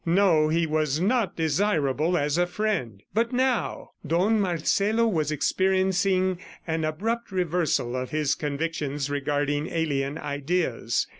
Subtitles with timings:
[0.03, 3.03] No, he was not desirable as a friend....
[3.13, 11.05] But now Don Marcelo was experiencing an abrupt reversal of his convictions regarding alien ideas.